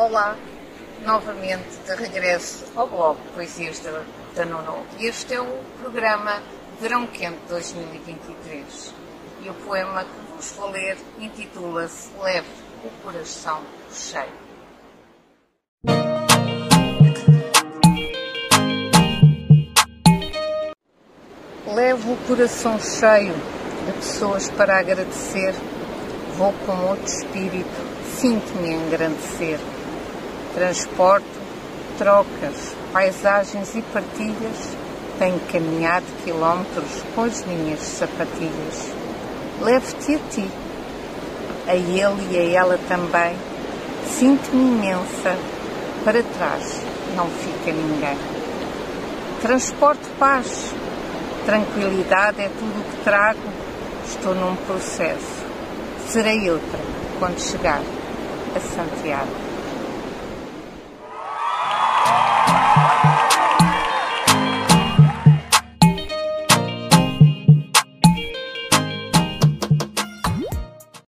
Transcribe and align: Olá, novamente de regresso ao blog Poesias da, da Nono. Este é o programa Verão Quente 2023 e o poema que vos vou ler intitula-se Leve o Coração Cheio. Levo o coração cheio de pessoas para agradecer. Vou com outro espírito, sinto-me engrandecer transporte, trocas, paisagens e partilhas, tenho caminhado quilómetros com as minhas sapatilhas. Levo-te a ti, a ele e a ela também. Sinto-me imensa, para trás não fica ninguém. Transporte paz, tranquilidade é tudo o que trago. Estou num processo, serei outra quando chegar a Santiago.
Olá, 0.00 0.34
novamente 1.04 1.76
de 1.84 1.94
regresso 1.94 2.64
ao 2.74 2.88
blog 2.88 3.18
Poesias 3.34 3.80
da, 3.80 4.02
da 4.34 4.46
Nono. 4.46 4.86
Este 4.98 5.34
é 5.34 5.40
o 5.42 5.62
programa 5.78 6.42
Verão 6.80 7.06
Quente 7.06 7.38
2023 7.50 8.94
e 9.42 9.50
o 9.50 9.52
poema 9.52 10.02
que 10.04 10.34
vos 10.34 10.52
vou 10.52 10.70
ler 10.70 10.96
intitula-se 11.18 12.08
Leve 12.18 12.48
o 12.82 12.88
Coração 13.02 13.60
Cheio. 13.92 14.32
Levo 21.66 22.14
o 22.14 22.16
coração 22.26 22.80
cheio 22.80 23.34
de 23.84 23.92
pessoas 23.92 24.50
para 24.52 24.78
agradecer. 24.78 25.54
Vou 26.38 26.54
com 26.64 26.88
outro 26.88 27.04
espírito, 27.04 27.68
sinto-me 28.16 28.72
engrandecer 28.72 29.60
transporte, 30.54 31.26
trocas, 31.98 32.74
paisagens 32.92 33.74
e 33.74 33.82
partilhas, 33.82 34.76
tenho 35.18 35.38
caminhado 35.52 36.06
quilómetros 36.24 37.02
com 37.14 37.24
as 37.24 37.44
minhas 37.44 37.80
sapatilhas. 37.80 38.92
Levo-te 39.60 40.14
a 40.14 40.18
ti, 40.30 40.50
a 41.68 41.74
ele 41.74 42.28
e 42.30 42.38
a 42.38 42.60
ela 42.60 42.78
também. 42.88 43.36
Sinto-me 44.06 44.62
imensa, 44.62 45.36
para 46.04 46.22
trás 46.22 46.80
não 47.14 47.28
fica 47.28 47.72
ninguém. 47.72 48.16
Transporte 49.42 50.02
paz, 50.18 50.72
tranquilidade 51.44 52.40
é 52.40 52.48
tudo 52.48 52.80
o 52.80 52.84
que 52.84 53.04
trago. 53.04 53.40
Estou 54.06 54.34
num 54.34 54.56
processo, 54.56 55.44
serei 56.08 56.50
outra 56.50 56.78
quando 57.18 57.38
chegar 57.38 57.82
a 58.56 58.60
Santiago. 58.60 59.49